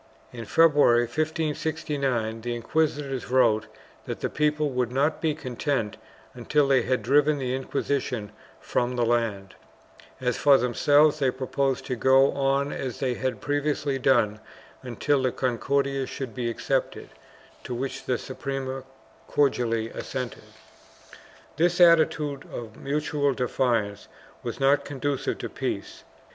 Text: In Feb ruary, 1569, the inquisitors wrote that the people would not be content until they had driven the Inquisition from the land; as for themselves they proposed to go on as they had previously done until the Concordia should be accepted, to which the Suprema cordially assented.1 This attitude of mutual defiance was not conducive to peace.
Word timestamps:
In 0.33 0.45
Feb 0.45 0.73
ruary, 0.73 1.01
1569, 1.01 2.41
the 2.41 2.55
inquisitors 2.55 3.29
wrote 3.29 3.67
that 4.05 4.21
the 4.21 4.31
people 4.31 4.71
would 4.71 4.91
not 4.91 5.21
be 5.21 5.35
content 5.35 5.97
until 6.33 6.67
they 6.67 6.81
had 6.81 7.03
driven 7.03 7.37
the 7.37 7.53
Inquisition 7.53 8.31
from 8.59 8.95
the 8.95 9.05
land; 9.05 9.53
as 10.19 10.37
for 10.37 10.57
themselves 10.57 11.19
they 11.19 11.29
proposed 11.29 11.85
to 11.85 11.95
go 11.95 12.31
on 12.31 12.71
as 12.73 12.99
they 12.99 13.13
had 13.13 13.41
previously 13.41 13.99
done 13.99 14.39
until 14.81 15.21
the 15.21 15.31
Concordia 15.31 16.07
should 16.07 16.33
be 16.33 16.49
accepted, 16.49 17.09
to 17.63 17.75
which 17.75 18.05
the 18.05 18.17
Suprema 18.17 18.81
cordially 19.27 19.89
assented.1 19.91 21.17
This 21.57 21.79
attitude 21.79 22.47
of 22.51 22.75
mutual 22.75 23.35
defiance 23.35 24.07
was 24.41 24.59
not 24.59 24.83
conducive 24.83 25.37
to 25.37 25.47
peace. 25.47 26.03